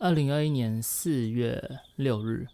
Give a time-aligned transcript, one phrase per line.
[0.00, 2.48] 二零二一年四月六日，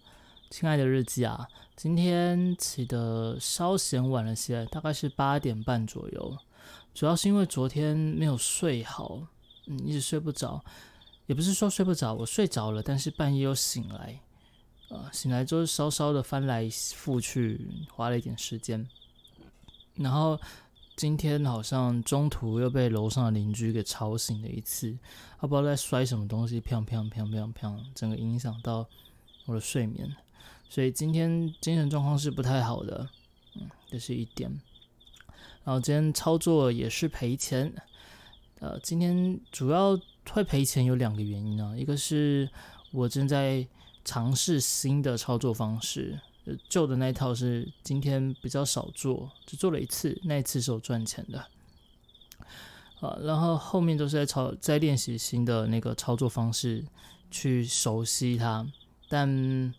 [0.51, 1.47] 亲爱的日记啊，
[1.77, 6.37] 今天起的稍显晚了些，大概是八点半左右。
[6.93, 9.29] 主要是因为昨天没有睡好，
[9.69, 10.65] 嗯，一直睡不着。
[11.27, 14.21] 也不是说睡不着，我睡着了，但是半夜又醒来，
[14.89, 18.89] 呃，醒来之后稍稍的翻来覆去，花了一点时间。
[19.95, 20.37] 然后
[20.97, 24.99] 今天好像中途又被楼上的邻居给吵醒了一次。
[25.39, 28.89] 他不知道在摔什么东西，砰砰砰砰砰，整个影响到
[29.45, 30.17] 我的睡眠，
[30.71, 33.07] 所以今天精神状况是不太好的，
[33.57, 34.51] 嗯，这是一点。
[35.65, 37.71] 然后今天操作也是赔钱，
[38.61, 42.49] 呃，今天主要会赔钱有两个原因啊，一个是
[42.93, 43.67] 我正在
[44.03, 46.19] 尝试新的操作方式，
[46.69, 51.39] 旧的那一套是今天比较少做，只做了一次，那一次是有赚钱的。
[53.01, 56.85] 啊，然后后面都是在操在练习新的那个操作方式，
[57.31, 58.67] 去熟悉它。
[59.09, 59.75] 但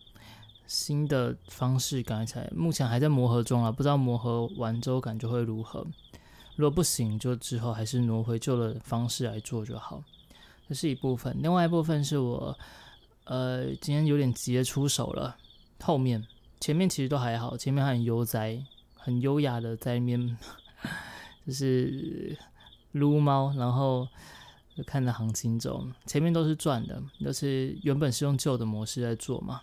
[0.66, 5.86] 新的方式感觉起来，目前还在磨合中啊，不知道磨合完之后感觉会如何。
[6.56, 10.02] 如果不行，就之后还是挪回旧的方式来做就好。
[10.68, 12.56] 这是一部分，另外一部分是我，
[13.24, 15.36] 呃，今天有点急着出手了。
[15.80, 16.22] 后面
[16.60, 18.62] 前面其实都还好，前面很悠哉、
[18.94, 20.36] 很优雅的在面，
[21.46, 22.36] 就是。
[22.92, 24.08] 撸猫，然后
[24.74, 29.60] 就看着行情走，前面都是赚的，就是原本是用旧的模式在做嘛，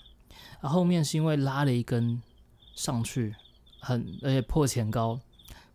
[0.61, 2.21] 然后面是因为拉了一根
[2.75, 3.35] 上去，
[3.79, 5.19] 很而且破前高，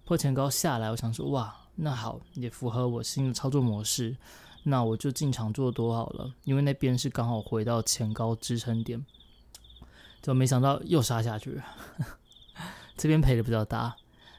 [0.05, 4.17] 破前高下来，我想说哇，那好也符合我新的操作模式，
[4.63, 9.05] 那我就进场做多好了，因为那边是刚好回到前高支撑点，
[10.23, 11.61] 就没想到又杀下去，
[12.97, 13.97] 这边赔的比较大，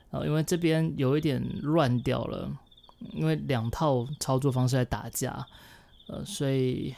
[0.10, 2.52] 然后因为这边有一点乱掉了。
[3.14, 5.44] 因为两套操作方式在打架，
[6.08, 6.94] 呃，所以，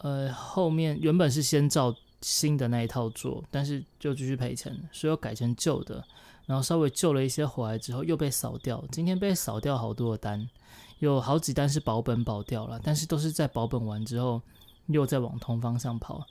[0.00, 6.04] 呃，后面原本是先照新的那一套做，但是就继续赔钱，所以又改成旧的，
[6.46, 8.82] 然后稍微救了一些回来之后又被扫掉。
[8.90, 10.48] 今天被扫掉好多的单，
[10.98, 14.42] 有好几单是保本保掉了，但是都是在保本完之后
[14.86, 16.26] 又在往同方向跑，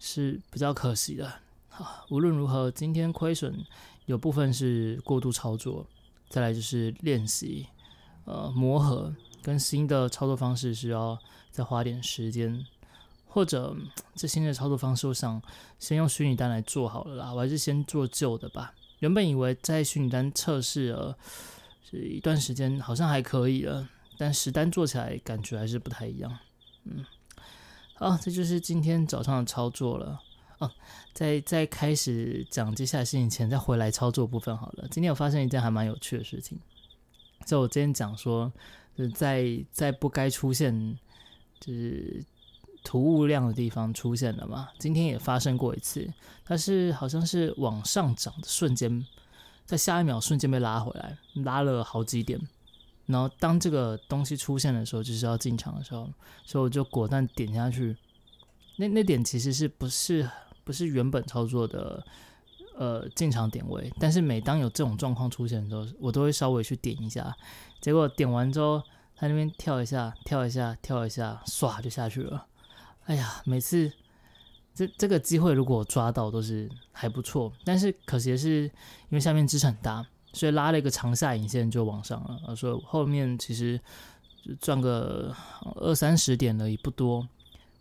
[0.00, 1.32] 是比较可惜的。
[1.68, 3.64] 好，无论如何，今天亏损
[4.06, 5.86] 有部分是过度操作，
[6.28, 7.68] 再来就是练习。
[8.24, 11.18] 呃，磨合跟新的操作方式是要
[11.50, 12.64] 再花点时间，
[13.26, 13.74] 或者
[14.14, 15.40] 这新的操作方式，我想
[15.78, 17.32] 先用虚拟单来做好了啦。
[17.32, 18.74] 我还是先做旧的吧。
[18.98, 21.16] 原本以为在虚拟单测试了
[21.82, 23.88] 是一段时间，好像还可以了，
[24.18, 26.38] 但实单做起来感觉还是不太一样。
[26.84, 27.04] 嗯，
[28.00, 30.18] 哦，这就是今天早上的操作了。
[30.58, 30.70] 哦，
[31.12, 34.88] 在在开始讲接下来事情前，再回来操作部分好了。
[34.90, 36.58] 今天有发生一件还蛮有趣的事情。
[37.44, 38.50] 就我今天讲说，
[38.96, 40.98] 就在在不该出现
[41.60, 42.24] 就是
[42.82, 44.70] 图物量的地方出现了嘛。
[44.78, 46.10] 今天也发生过一次，
[46.42, 49.06] 它是好像是往上涨的瞬间，
[49.66, 52.40] 在下一秒瞬间被拉回来，拉了好几点。
[53.10, 56.08] 然后当这个东西出现的时候，就是要进场的时候，
[56.44, 57.96] 所以我就果断点下去。
[58.76, 60.28] 那那点其实是不是
[60.64, 62.04] 不是原本操作的？
[62.78, 67.36] 呃，进场点位，但是每当有这种状况出现的时候，我都会稍微去点一下。
[67.78, 68.82] 结果点完之后，
[69.14, 72.46] 他那边跳一下，跳一下，跳一下，唰就下去了。
[73.04, 73.92] 哎呀，每次
[74.74, 78.70] 这这个机会如果抓到都是还不错，但是可惜的是，因
[79.10, 82.54] 为下面支撑很大，所以拉了一个长下影线就往上了。
[82.56, 83.80] 所以后面其实
[84.60, 85.34] 赚个
[85.76, 87.26] 二三十点的也，不多。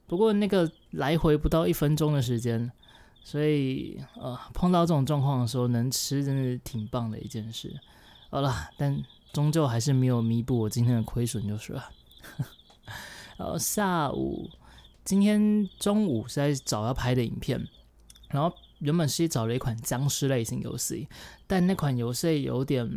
[0.08, 2.72] 不过那个来回不到一分钟的时间。
[3.22, 7.80] 所以，呃，碰到这种状况的时候，能吃真的挺棒的一件事。
[8.32, 11.92] 好了，但终究还是没有弥补我今天的亏损，就是了。
[13.38, 14.50] 然后下午，
[15.04, 17.68] 今天中午是在找要拍的影片，
[18.30, 21.08] 然后原本是找了一款僵尸类型游戏，
[21.48, 22.90] 但那款游戏有点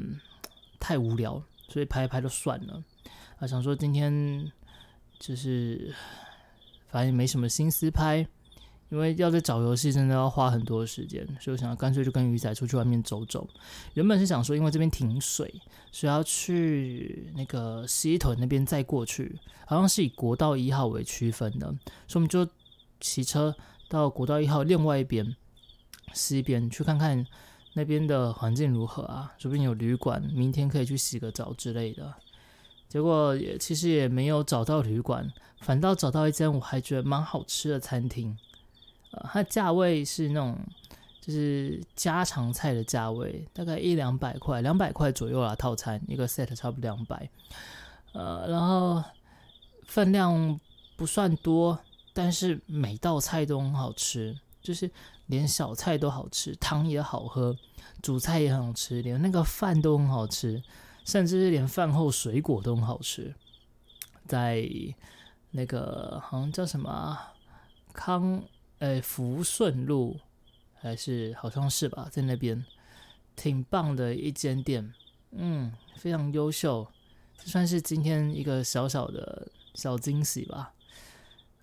[0.81, 2.83] 太无聊，所以拍一拍就算了。
[3.39, 4.51] 啊，想说今天
[5.19, 5.95] 就是
[6.89, 8.27] 发现没什么心思拍。
[8.91, 13.49] 因为要在找游戏，真的要花很多时间，所以我想干脆就跟鱼仔出去外面走走。
[13.95, 15.51] 原本是想说，因为这边停水，
[15.91, 19.35] 所以要去那个西屯那边再过去，
[19.65, 21.67] 好像是以国道一号为区分的，
[22.07, 22.47] 所以我们就
[23.01, 23.57] 骑车
[23.89, 25.35] 到国道一号另外一边
[26.13, 27.27] 西边去看看
[27.75, 32.13] 那边的环境如何啊，说不定有旅馆，明天可以去洗个澡之类的。
[32.89, 38.37] 结果也其实也没有找到旅馆，反倒找到一间我还觉得蛮好吃的餐厅。
[39.13, 40.59] 呃，它价位是那种
[41.21, 45.55] 就是家常菜的价位，大概一两百块，两百块左右啦。
[45.57, 47.31] 套餐一个 set 差不多两百，
[48.13, 49.03] 呃，然后
[49.87, 50.61] 分量
[50.97, 51.79] 不算多，
[52.13, 54.91] 但是每道菜都很好吃，就是
[55.27, 57.57] 连小菜都好吃，汤也好喝，
[58.03, 60.63] 主菜也很好吃，连那个饭都很好吃，
[61.05, 63.35] 甚至是连饭后水果都很好吃。
[64.27, 64.69] 在
[65.51, 67.19] 那个好像叫什么
[67.93, 68.43] 康
[68.79, 70.19] 诶福顺路，
[70.75, 72.65] 还是好像是吧，在那边
[73.37, 74.93] 挺棒的一间店，
[75.33, 76.87] 嗯，非常优秀，
[77.37, 80.73] 算是今天一个小小的小惊喜吧。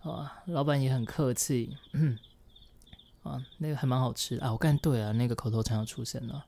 [0.01, 1.75] 啊，老板也很客气，
[3.23, 4.51] 啊，那个还蛮好吃啊。
[4.51, 6.45] 我看对啊，那个口头禅要出现了。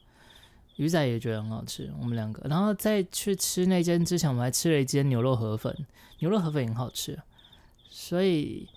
[0.78, 5.76] 鱼仔也觉得很好吃，我们两个，然后在去吃那间之前，我们还吃了一间牛肉河粉，
[6.20, 7.20] 牛肉河粉也很好吃。
[7.90, 8.68] 所以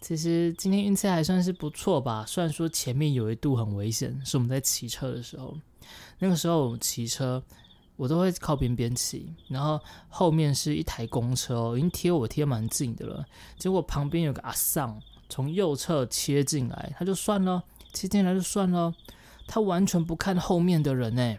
[0.00, 2.24] 其实今天运气还算是不错吧。
[2.26, 5.56] 虽然说前面有一度很危险，是我们在骑车的时候，
[6.18, 7.42] 那个时候骑车。
[7.96, 13.22] 我都会靠边边骑，然后后面是一台公车哦，已经贴我贴蛮近的了。
[13.58, 14.98] 结果旁边有个阿桑
[15.30, 17.62] 从右侧切进来，他就算了，
[17.94, 18.92] 切进来就算了，
[19.46, 21.36] 他完全不看后面的人呢，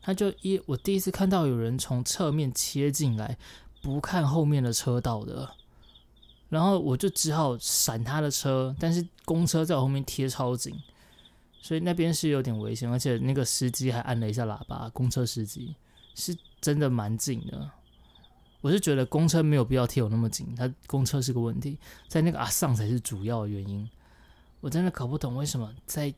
[0.00, 3.36] 他就一我第一次看到有人从侧面切进来，
[3.82, 5.50] 不看后面的车道的，
[6.48, 10.74] 然后我就只好闪他的车，但是公车在我后面贴超紧。
[11.60, 14.86] 所以那边是有点危险，而且那个司机还按了一下喇叭。
[14.92, 15.74] 公车司机
[16.14, 17.70] 是真的蛮近的，
[18.64, 21.78] 我是觉得公车没有必要贴我那么紧，他公车是个问题，
[22.08, 23.86] 在那个阿上才是主要原因。
[24.62, 26.10] 我真的搞不懂为什么在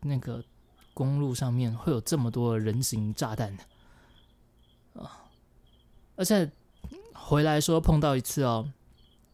[0.00, 0.42] 那个
[0.94, 3.56] 公路上面会有这么多人形炸弹
[4.94, 5.30] 啊！
[6.16, 6.50] 而且
[7.14, 8.68] 回来说碰到一次哦，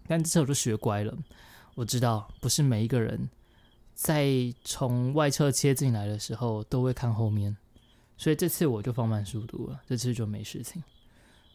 [0.07, 1.17] 但这次我就学乖了，
[1.75, 3.31] 我知道不是每一个人。
[3.95, 4.29] 在
[4.63, 7.57] 从外侧切进来的时候，都会看后面，
[8.19, 10.85] 所以这次我就放慢速度了，这次就没事情。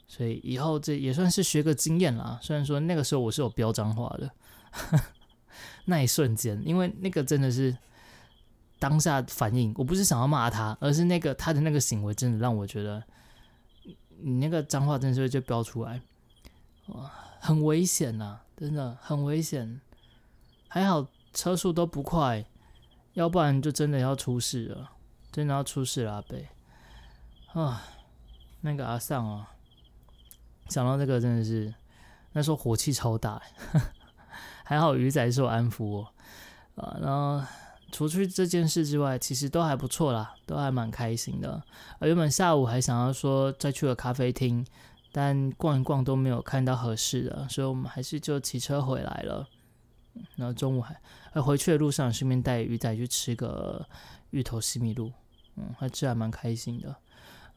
[0.07, 2.39] 所以以后这也算是学个经验啦。
[2.41, 4.31] 虽然说那个时候我是有飙脏话的，
[5.85, 7.75] 那一瞬间，因为那个真的是
[8.79, 13.03] 当下反应，我不是想要骂他，而是那个他的那个行为真的让我觉得，
[14.21, 16.01] 你那个脏话真的是就飙出来，
[16.87, 19.79] 哇，很危险呐，真的很危险，
[20.67, 21.07] 还好。
[21.35, 22.45] 车速都不快，
[23.13, 24.91] 要不然就真的要出事了，
[25.31, 26.47] 真的要出事了，阿贝
[27.53, 27.81] 啊，
[28.61, 29.52] 那个阿尚啊，
[30.67, 31.73] 讲到这个真的是，
[32.31, 33.41] 那时候火气超大，
[34.63, 36.13] 还好鱼仔是我安抚我
[36.75, 37.45] 啊，然后
[37.91, 41.61] 除去这件事之外，其实都还不错啦，都还蛮开心的。
[42.01, 44.65] 原本下午还想要说再去个咖啡厅，
[45.11, 49.47] 但逛一逛都没有看到合适的，所以我们还是就骑车回来了。
[50.35, 50.99] 然后中午还
[51.31, 53.85] 还回去的路上，顺便带鱼仔去吃个
[54.31, 55.11] 芋头西米露，
[55.55, 56.95] 嗯，还吃还蛮开心的。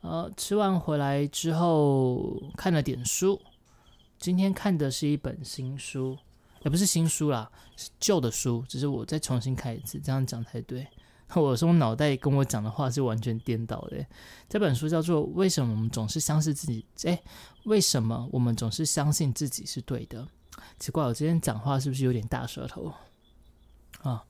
[0.07, 3.41] 呃，吃完回来之后看了点书，
[4.19, 6.17] 今天看的是一本新书，
[6.63, 10.87] 也不是新书啦，是旧的书，只是我再重新看一次，这样讲才对。
[11.35, 14.07] 我说脑袋跟我讲的话是完全颠倒的。
[14.49, 17.21] 这本书叫做《为什么我们总是相信自己》，哎，
[17.65, 20.25] 为什么我们总是相信自己是对的？
[20.79, 22.95] 奇怪，我今天讲话是不是有点大舌头
[24.03, 24.25] 啊？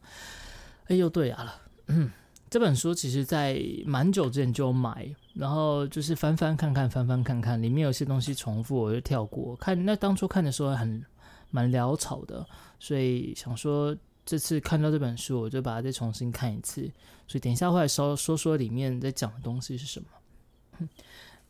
[0.86, 1.60] 哎，又对牙了。
[1.88, 2.10] 嗯，
[2.48, 9.56] 这本书其实在蛮久之前就买，然后就是翻翻看看，翻翻看看，里面有些东西重复，我就跳过。
[9.56, 11.04] 看那当初看的时候很
[11.50, 12.46] 蛮潦草的，
[12.78, 16.82] 所以想说这次看到这本书，我就把它再重新看一次。
[17.26, 20.88] 所以等一下会来说说说里面在讲的东西是什么。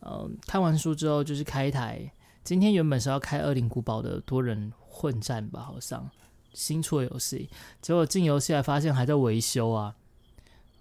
[0.01, 2.11] 嗯，看完书之后就是开一台。
[2.43, 6.09] 今天原本是要开《二零古堡》的多人混战吧，好像
[6.55, 7.51] 新出的游戏，
[7.83, 9.95] 结果进游戏还发现还在维修啊，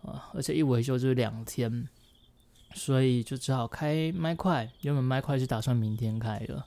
[0.06, 1.88] 啊，而且一维修就是两天，
[2.74, 4.70] 所以就只好开麦块。
[4.82, 6.64] 原本麦块是打算明天开的，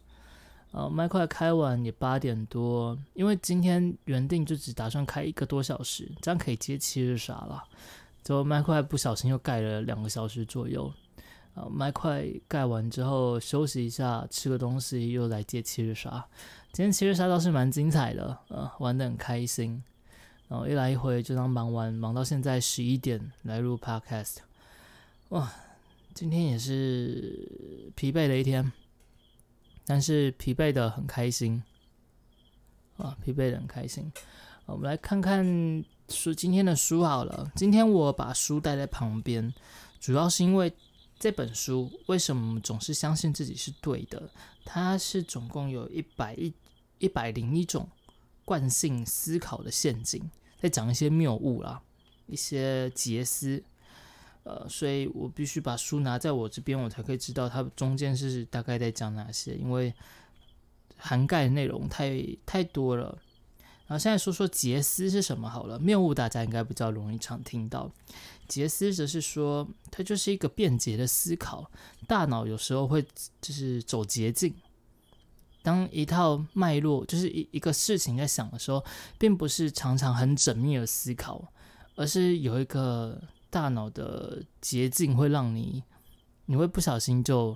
[0.73, 7.65] 呃，麦块开完也八点多，因为今天原定就只打算开一个多小时，这样可以接七日杀了，
[8.23, 10.93] 结果麦块不小心又盖了两个小时左右。
[11.55, 16.25] 呃麦块盖完之后休息一下，吃个东西，又来接七日杀。
[16.73, 19.83] 今天七日杀倒是蛮精彩的，呃，玩的很开心。
[20.49, 24.39] 然后一来一回就当忙完，忙到现在十一点来录 podcast。
[25.29, 25.53] 哇，
[26.15, 28.73] 今天也是疲惫的一天，
[29.87, 31.63] 但是疲惫的很开心。
[32.97, 34.11] 啊，疲惫的很开心。
[34.67, 35.45] 我们来看看
[36.09, 37.53] 书今天的书好了。
[37.55, 39.55] 今天我把书带在旁边，
[40.01, 40.73] 主要是因为。
[41.21, 44.31] 这本书为什么总是相信自己是对的？
[44.65, 46.55] 它是总共有一百一
[47.01, 47.89] 一百零一种
[48.49, 51.83] 惯性思考的陷阱，在讲一些谬误啦，
[52.27, 53.63] 一些结思。
[54.45, 59.93] 呃，所以我必须把书拿在我这边，我才可以知道它中间是大概在讲哪些，因为
[60.97, 63.19] 涵盖内容太太多了。
[63.87, 67.93] 然后现在说说杰思是什么好了，谬误大家应该比较容易常听到。
[68.47, 71.71] 杰思则是说，它就是一个便捷的思考，
[72.07, 73.05] 大脑有时候会
[73.43, 74.55] 就是走捷径。
[75.69, 78.83] 当一套脉络就是一一个事情在想的时候，
[79.19, 81.53] 并不是常常很缜密的思考，
[81.95, 83.21] 而是有一个
[83.51, 85.85] 大脑的捷径会让你，
[86.47, 87.55] 你会不小心就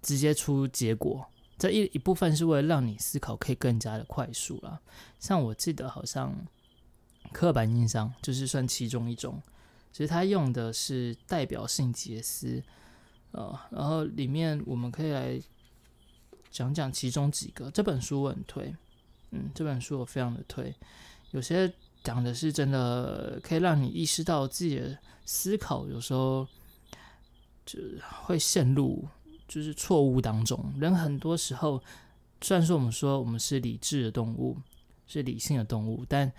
[0.00, 1.26] 直接出结果。
[1.58, 4.80] 这一一部分是为了让你思考可以更加的快速啦。
[5.20, 6.34] 像我记得好像
[7.30, 9.42] 刻板印象就是算其中一种，
[9.92, 12.62] 其实它用的是代表性结思，
[13.32, 15.38] 呃，然后里面我们可以来
[16.56, 17.70] 讲讲其中几个。
[17.70, 18.74] 这本书我很推，
[19.32, 20.74] 嗯，这本书我非常的推。
[21.32, 21.70] 有些
[22.02, 24.96] 讲的是真的可以让你意识到自己的
[25.26, 26.48] 思考有时候
[27.66, 27.78] 就
[28.22, 29.06] 会陷入。
[29.48, 31.80] 就是错误当中，人很多时候，
[32.40, 34.56] 虽然说我们说我们是理智的动物，
[35.06, 36.32] 是理性的动物，但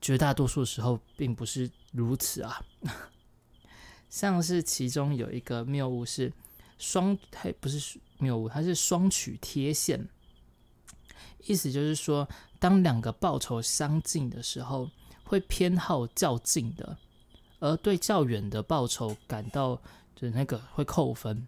[0.00, 2.64] 绝大多数时候并不是如此啊。
[4.08, 6.32] 像是其中有一个谬误是
[6.78, 10.08] 双，它不是谬误，它是双曲贴线，
[11.46, 12.28] 意思就是说，
[12.58, 14.90] 当两个报酬相近的时候，
[15.24, 16.96] 会偏好较近的，
[17.58, 19.76] 而对较远的报酬感到
[20.14, 21.46] 就是那个会扣分。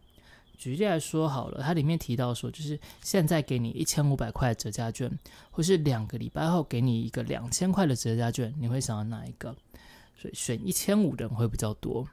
[0.56, 5.08] 举例来说好了，它里面提到说，就是现在给你一千五百块折价券，
[5.52, 9.54] 或是两个礼拜后给你一个两千块的折价券，你会想要哪一个？
[10.16, 12.08] 所以选一千五的人会比较多。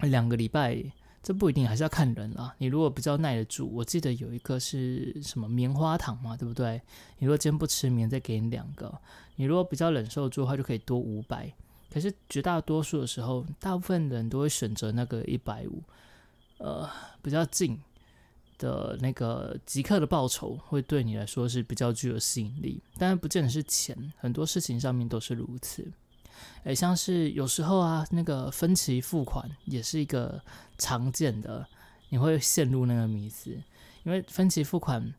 [0.00, 0.82] 两个礼拜
[1.22, 2.54] 这不一定，还是要看人啦。
[2.58, 6.80] 你如果比较耐得住，我记得有一个是什么棉花糖嘛，对不对？
[7.18, 8.98] 你如果今天不吃棉，再给你两个。
[9.36, 11.52] 你如果比较忍受住的话，就可以多五百。
[11.92, 15.82] 可是绝大多数的时候，大部分人都会选择那个一百五。
[16.58, 16.88] 呃，
[17.22, 17.78] 比较近
[18.58, 22.82] 的那个即刻的报酬，会对你来说是比较具有吸引力。
[22.98, 25.90] 当然，不见得是钱，很多事情上面都是如此。
[26.64, 30.40] 诶，像是有时候啊，那个分期付款也是一个
[30.78, 31.66] 常见的，
[32.08, 33.50] 你会陷入那个迷思，
[34.04, 35.14] 因为分期付款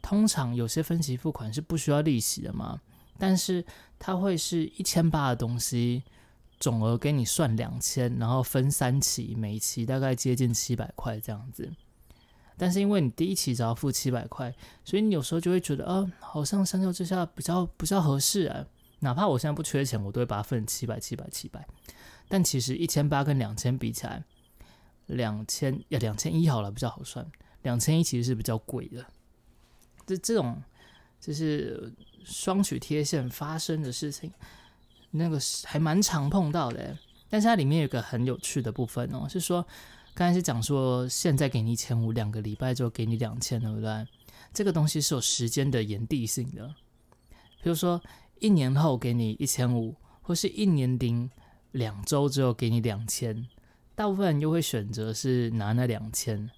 [0.00, 2.80] 通常有些分期付款是不需要利息的嘛，
[3.18, 3.64] 但是
[3.98, 6.02] 它会是一千八的东西。
[6.60, 11.68] 总额给你算两千，然后分三期，每期大概接近七百块这样子。
[12.56, 14.54] 但是因为你第一期只要付七百块，
[14.84, 18.64] 所以你有时候就会觉得，呃，好像相较之下比较比较合适啊。
[19.02, 21.66] 哪怕我现在不缺钱，我都会把它分七百、七百、七百。
[22.28, 24.24] 但其实一千八跟两千比起来，
[25.06, 27.30] 两千呀两千一好了，比较好算。
[27.62, 29.04] 两千一其实是比较贵的。
[30.06, 30.62] 这这种
[31.20, 31.92] 就是
[32.24, 34.32] 双曲贴线发生的事情。
[35.10, 36.96] 那个还蛮常碰到的，
[37.28, 39.66] 但是它里面有个很有趣的部分哦，是说
[40.14, 44.06] 刚才是讲说现在给你一千五，两个礼拜之后给你两千，对不对？
[44.54, 46.66] 这个东西是有时间的延递性的，
[47.62, 48.00] 比如说
[48.42, 51.30] 一年后给你一千五，或是一年零
[51.70, 53.46] 两周之后给你两千，
[53.94, 56.50] 大部分人又会选择是拿那两千，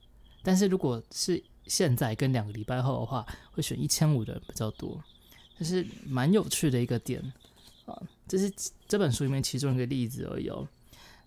[0.42, 4.98] 但是如果是现在跟两个礼拜后的话，会选一千五的人比较多，
[5.58, 7.22] 这是蛮有趣的一个点。
[7.84, 8.50] 啊，这是
[8.88, 10.50] 这本书里面其中一个例子而已。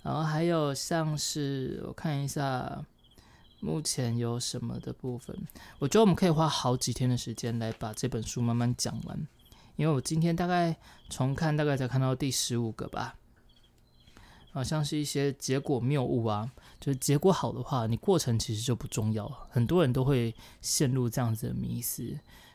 [0.01, 2.83] 然后还有像是我看一下，
[3.59, 5.37] 目前有什么的部分，
[5.77, 9.27] 我觉得我们可以花好几天的时间来把这本书慢慢讲完。
[9.77, 10.75] 因为我今天大概
[11.09, 13.15] 重看，大概才看到第十五个吧。
[14.51, 19.27] 好像是一些结果谬误啊，就是结果好的话，你过程其实就不重要。
[19.49, 22.03] 很多人都会陷入这样子的迷思。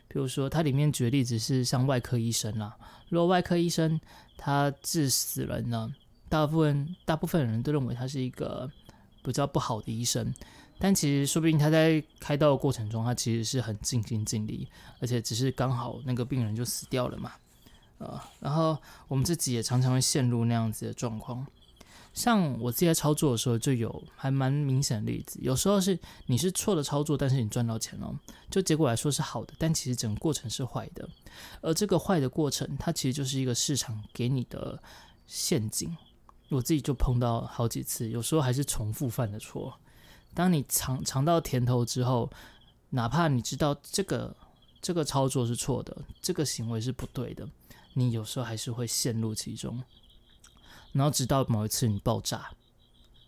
[0.08, 2.76] 比如说，它里面举例子是像外科医生啦，
[3.08, 4.00] 如果外科医生
[4.36, 5.94] 他治死人呢，
[6.28, 8.68] 大部分大部分人都认为他是一个
[9.22, 10.34] 比较不好的医生，
[10.78, 14.68] 但其实说不定他在开刀的过程中，他其实是很尽心尽力，
[15.00, 17.32] 而且只是刚好那个病人就死掉了嘛，
[17.98, 18.76] 呃，然后
[19.08, 21.46] 我们自己也常常会陷入那样子的状况。
[22.12, 25.38] 像我自己在操作的时候，就有还蛮明显的例子。
[25.40, 28.14] 有时候是你是错的操作，但是你赚到钱了，
[28.50, 31.08] 就结果来说是好的，但其实整个过程是坏的。
[31.62, 34.82] 而这个坏的过程，它其实就是一个市场给你的
[35.26, 35.96] 陷阱。
[36.50, 39.74] 我自己就碰到好几次，有时候还是重复犯的错。
[40.34, 42.30] 当你尝尝到甜头之后，
[42.90, 44.34] 哪怕你知道这个
[44.80, 47.48] 这个操作是错的，这个行为是不对的，
[47.94, 49.82] 你有时候还是会陷入其中。
[50.92, 52.50] 然后直到某一次你爆炸，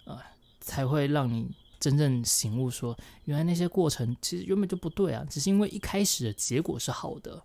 [0.04, 0.22] 啊，
[0.60, 2.94] 才会让你真正醒悟，说
[3.24, 7.42] 原来那些过程其实原本就不对啊，只是因为一开始的结果是好的，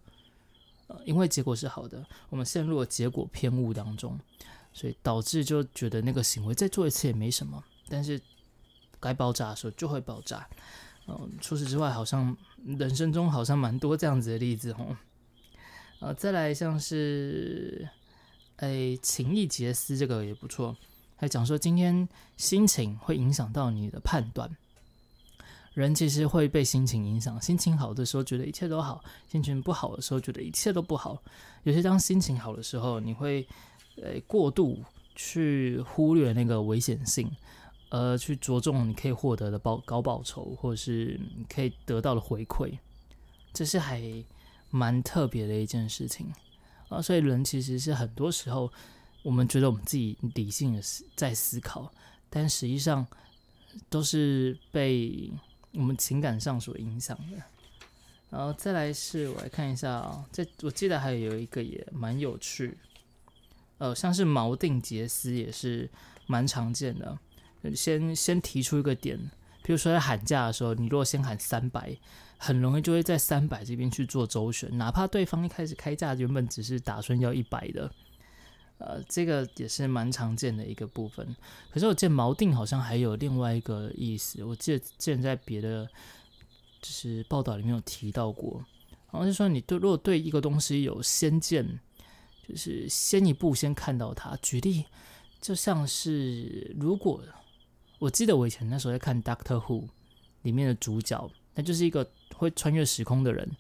[0.88, 4.20] 呃，因为结果是好的，我们陷入了结果偏误当中，
[4.74, 8.22] 所以导致就觉得那个行为再做一次也没什么，但是
[9.00, 10.48] 该爆炸的时候就会爆炸。
[11.08, 14.96] 嗯，除此之外，好像人生中好像蛮多这样子的例子哦。
[16.02, 17.90] 呃，再来像是，
[18.58, 20.76] 哎，情意结丝这个也不错，
[21.16, 24.50] 还讲说今天心情会影响到你的判断。
[25.74, 31.22] 人其实会被心情影响，心情好的时候觉得一切都好，心情不好的时候觉得一切都不好。
[31.64, 33.48] 有些当心情好的时候，你会
[33.96, 34.84] 呃过度
[35.16, 37.32] 去忽略那个危险性，
[37.90, 42.78] 呃，去着重你可以获得的报高报酬，或者是你可以得到的回馈，
[43.54, 44.02] 这是还
[44.70, 46.32] 蛮特别的一件事情
[46.88, 47.02] 啊。
[47.02, 48.72] 所以人其实是很多时候，
[49.24, 51.92] 我们觉得我们自己理性的思在思考，
[52.30, 53.06] 但实际上
[53.90, 55.32] 都是被。
[55.74, 57.38] 我们情感上所影响的，
[58.32, 62.76] 然后再来是我来看一下啊，这我记得还有一个也蛮有趣，
[63.78, 65.88] 呃，像是锚定结丝也是
[66.26, 67.16] 蛮常见的。
[67.76, 69.18] 先先提出一个点，
[69.64, 71.98] 比如说在喊价的时候，你如果先喊三百，
[72.38, 77.92] 很容易就会在三百这边去做周旋，哪怕对方一开始开价原本只是打算要一百的。
[78.78, 81.36] 呃，这个也是蛮常见的一个部分。
[81.70, 85.86] 可是我见锚定好像还有另外一个意思，我记得之前在别的
[86.82, 88.64] 就是报道里面有提到过，
[89.08, 91.82] 好像是说你对如果对一个东西有先见，
[92.48, 94.34] 就是先一步先看到它。
[94.42, 94.86] 举例，
[95.42, 97.22] 就像是如果
[98.00, 99.84] 我记得我以前那时候在看《Doctor Who》
[100.42, 103.56] 里面的主角，那就是一个会穿越时空的人。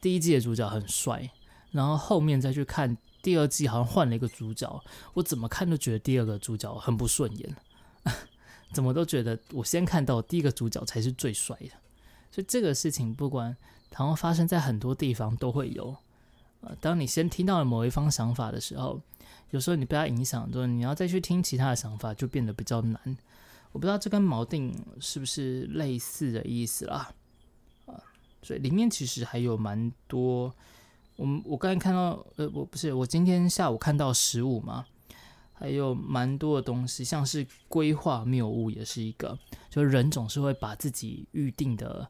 [0.00, 1.30] 第一季的主角很帅，
[1.70, 2.96] 然后后面再去看。
[3.22, 4.84] 第二季好像换了一个主角，
[5.14, 7.56] 我怎么看都觉得第二个主角很不顺眼，
[8.74, 11.70] 怎么都觉得我先看到第一个主角才是最帅的。
[12.30, 13.56] 所以这个事情不管
[13.94, 15.96] 好像发生在很多地方都会有。
[16.80, 19.00] 当你先听到了某一方想法的时候，
[19.50, 23.16] 有时候你被他影响，就你要再去听其他的想法就变得比较难。
[23.72, 27.12] 我不知道这跟锚定是不是类似的意思啦？
[27.86, 27.98] 啊，
[28.42, 30.54] 所以里面其实还有蛮多。
[31.16, 34.84] 我们我刚才看到，呃，我不是我今天下午看到十五嘛，
[35.52, 39.38] 还有蛮多的东西，像是规划谬误也是一个，
[39.70, 42.08] 就人总是会把自己预定的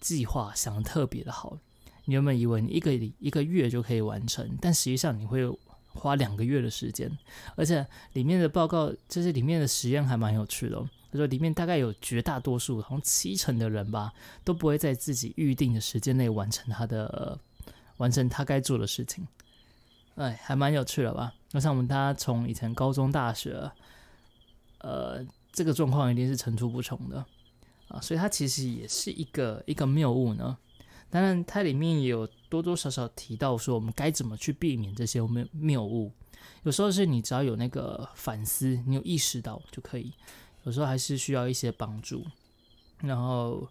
[0.00, 1.58] 计划想的特别的好。
[2.04, 5.46] 你原本以为你一个一个月就可以完成，但实际上你会
[5.92, 7.10] 花两个月的时间，
[7.56, 10.82] 而且里面的报告就是里面的实验还蛮有趣的。
[11.10, 14.12] 他说里面大概有绝大多数，好像七成的人吧，
[14.42, 17.38] 都不会在自己预定的时间内完成他的。
[17.98, 19.24] 完成他该做的事情，
[20.16, 21.32] 哎，还蛮有趣的吧？
[21.52, 23.70] 那像我们大家从以前高中、大学，
[24.78, 27.24] 呃，这个状况一定是层出不穷的
[27.86, 30.58] 啊，所以它其实也是一个一个谬误呢。
[31.14, 36.10] 当然，它里面也有多多少少提到说，我们该怎么去避免这些谬谬误。
[36.64, 40.10] 有时候是你只要有那个反思，你有意识到就可以；
[40.64, 42.26] 有时候还是需要一些帮助。
[42.98, 43.64] 然后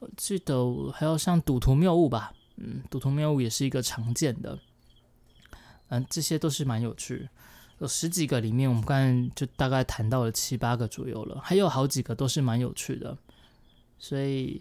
[0.00, 2.32] 我记得还有像赌徒谬误吧。
[2.56, 4.58] 嗯，赌徒谬误也是一个常见的，
[5.90, 7.28] 嗯，这些都是蛮有趣，
[7.78, 13.16] 有十几个里面，我们刚才就大概谈到了七八个左右了，还有好几个都是蛮有趣的，
[13.96, 14.60] 所以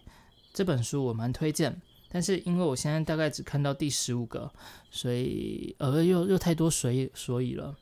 [0.54, 1.82] 这本书我蛮推荐。
[2.10, 4.52] 但是因为我现在大概只看到第十五个，
[4.92, 7.76] 所以呃又又太多所以所以了，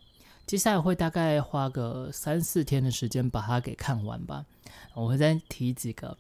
[0.46, 4.46] 接下来会大概花个三四天的时间把它给看完吧。
[4.94, 6.18] 我会再提几个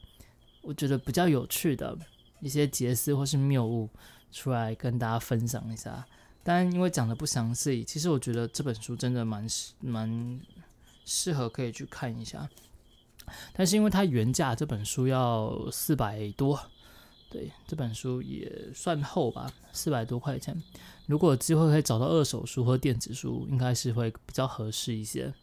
[0.61, 1.97] 我觉得比较有趣的。
[2.39, 3.89] 一些结丝或是谬误
[4.31, 6.05] 出来跟大家分享一下，
[6.43, 9.47] 但因为讲的不详细，其实我觉得这本书真的蛮
[9.79, 10.39] 蛮
[11.03, 12.47] 适合可以去看一下。
[13.53, 16.59] 但是因为它原价这本书要四百多，
[17.29, 20.55] 对这本书也算厚吧，四百多块钱。
[21.05, 25.33] 如果有机会可以找到二手书或电子书，应该是会比较合适一些。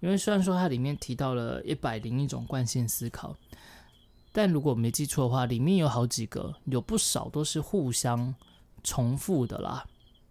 [0.00, 3.36] 因为虽然说它里面提到了一百零一种惯性思考。
[4.32, 8.32] 但如果没记错的话，里面有好几个，有不少都是互相
[8.84, 9.84] 重复的啦。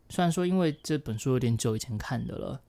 [0.08, 2.62] 虽然说因为这本书有点久以前看的了，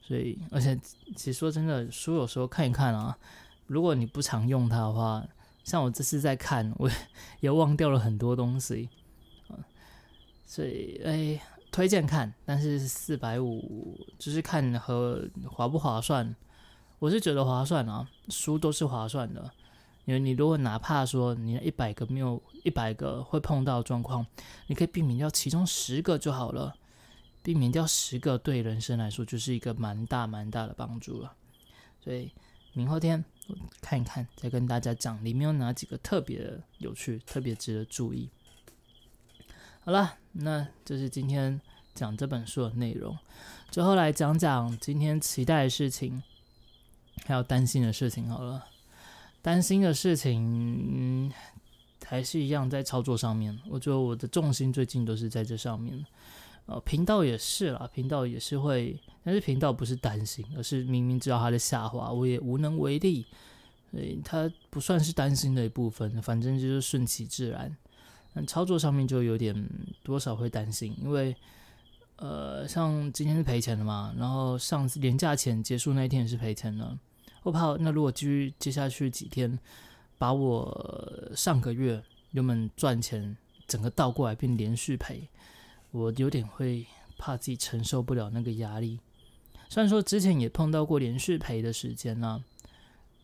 [0.00, 0.78] 所以而且
[1.16, 3.18] 其实说真的，书有时候看一看啊，
[3.66, 5.26] 如果你不常用它的话，
[5.70, 6.90] 像我这次在看，我
[7.38, 8.88] 也忘掉了很多东西
[9.48, 9.56] 嗯。
[10.44, 16.34] 所以哎，推荐看，但是四百五就是看和划不划算，
[16.98, 19.48] 我是觉得划算啊，书都是划算的。
[20.06, 24.26] 因为你如果哪怕说你一百个没有一百个会碰到状况，
[24.66, 26.74] 你可以避免掉其中十个就好了，
[27.44, 31.32] 避免掉十个对人生来说就是一个蛮大蛮大的帮助了。
[32.02, 32.32] 所以
[32.72, 33.24] 明后天
[33.80, 38.28] 看一看，再跟大家讲里面有哪几个特别有趣、特别值得注意。
[39.80, 41.60] 好了，那这是今天
[41.94, 43.16] 讲这本书的内容。
[43.70, 46.22] 最后来讲讲今天期待的事情，
[47.24, 48.28] 还有担心的事情。
[48.28, 48.66] 好了。
[49.42, 51.32] 担心的事情，嗯
[52.04, 53.58] 还是一样在操作上面。
[53.70, 56.04] 我觉得我的重心最近都是在这上面。
[56.70, 63.26] 呃，频道也是啦，频道也是会，但是频道不是担心，而是明明知道它的下滑，我也无能为力，
[63.90, 67.76] 所以它不算是担心的一部分，反正就是顺其自然。
[68.32, 69.68] 但操作上面就有点
[70.04, 71.34] 多少会担心，因为
[72.14, 76.96] 呃，像今天是赔钱的嘛，然后上次年假前结束那一天也是赔钱的，
[77.42, 79.58] 我怕那如果继续接下去几天，
[80.18, 85.28] 把我上个月原本赚钱整个倒过来变连续赔。
[85.92, 86.86] 我有点会
[87.18, 89.00] 怕自己承受不了那个压力，
[89.68, 92.44] 虽然说之前也碰到过连续赔的时间呢，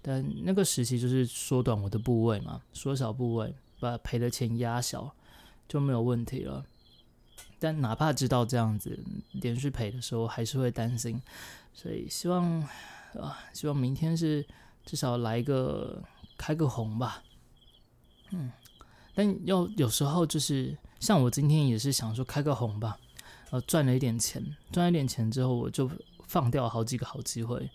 [0.03, 5.15] 但那个时期就是缩短我的部位嘛，缩小部位，把赔的钱压小
[5.69, 6.67] 就没有问题了。
[7.59, 8.99] 但哪怕知道这样子
[9.33, 11.23] 连续赔的时候，还是会担心，
[11.73, 12.61] 所以希望
[13.15, 14.45] 啊，希望明天是
[14.85, 16.03] 至少来个
[16.37, 17.23] 开个红吧，
[18.33, 18.51] 嗯，
[19.15, 20.77] 但要有时候就是。
[20.99, 22.99] 像我今天也是想说开个红吧，
[23.51, 25.91] 呃，赚了一点钱，赚了一点钱之后，我就
[26.27, 27.71] 放掉好几个好机会，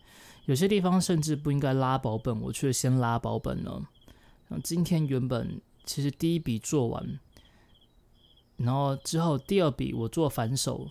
[0.45, 3.83] 有些地方甚至不应该拉保本，我却先拉保本了。
[4.63, 7.19] 今天原本其实第一笔做完，
[8.57, 10.89] 然后之后第二笔我做反手，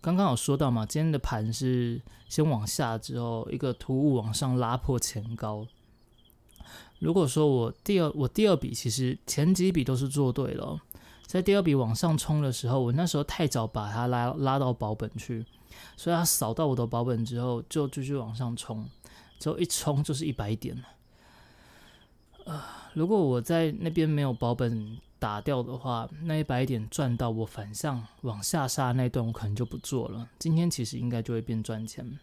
[0.00, 5.66] 刚刚有说到嘛，今天的盘是先往下之后一个突兀往上拉破前高。
[7.00, 10.80] 如果说我第二我第二笔其实前几笔都是做对了。
[11.26, 15.44] 在第二笔往上冲的时候，我那时候太早把它拉拉到保本去，
[15.96, 18.88] 所以它扫到我的保本之后，就继续往上冲，
[19.38, 20.82] 之后一冲就是一百点了。
[22.44, 22.62] 呃，
[22.94, 30.28] 如果我在那边没有保本打掉的话，那一百点赚到我反向往下杀那段，我可能就不做了。
[30.38, 32.18] 今天其实应该就会变赚钱，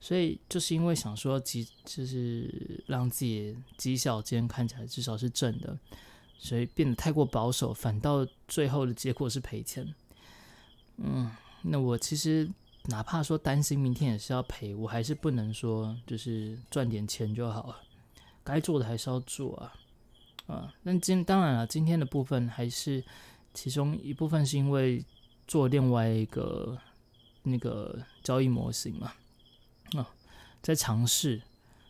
[0.00, 5.76] 所以就是因为想说绩，就是让自己绩效今天看起来至少是正的。
[6.42, 9.94] 所以变得太过保守，反倒最后的结果是赔钱。
[10.96, 12.50] 嗯，那我其实
[12.84, 17.76] 哪怕说担心明天也是要赔，我还是不能说就是赚点钱就好了，
[18.42, 19.74] 该做的还是要做啊。
[20.46, 23.04] 啊，那今当然了，今天的部分还是
[23.52, 25.04] 其中一部分是因为
[25.46, 26.76] 做另外一个
[27.42, 29.12] 那个交易模型嘛，
[29.92, 30.08] 啊，
[30.62, 31.42] 在尝试，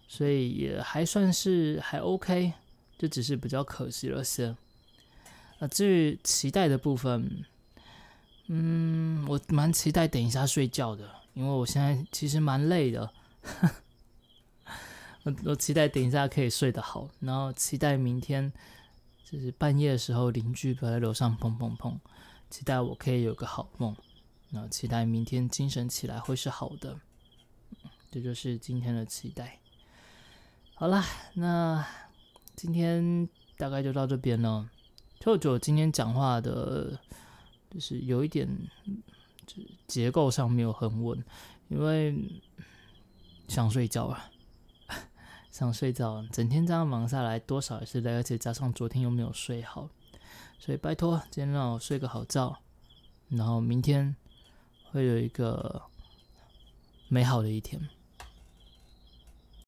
[0.08, 2.52] 所以也还算是还 OK。
[3.00, 4.54] 就只是比较可惜了些。
[5.58, 7.46] 啊，至于期待的部分，
[8.48, 13.10] 嗯，我蛮期待等一下睡觉的，因为我现在其实蛮累的。
[15.24, 18.52] 我我期待等一下可以睡得好，然后期待明天
[19.24, 21.96] 就是半夜的时候邻居不在楼上砰砰砰，
[22.50, 23.96] 期待我可以有个好梦，
[24.50, 27.00] 然后期待明天精神起来会是好的。
[28.10, 29.58] 这就是今天的期待。
[30.74, 31.86] 好了，那。
[32.60, 34.68] 今天大概就到这边了。
[35.18, 37.00] 就就今天讲话的，
[37.70, 38.46] 就是有一点，
[39.46, 41.24] 就结构上没有很稳，
[41.68, 42.14] 因为
[43.48, 44.30] 想睡觉啊，
[45.50, 49.88] 想睡觉，整天这样忙下来，多少也是累，而且加上昨天又没有睡好，
[50.58, 52.58] 所以拜托，今天让我睡个好觉，
[53.30, 54.14] 然后明天
[54.90, 55.80] 会有一个
[57.08, 57.88] 美好的一天。